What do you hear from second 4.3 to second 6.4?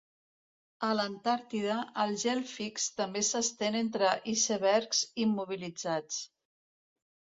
icebergs immobilitzats.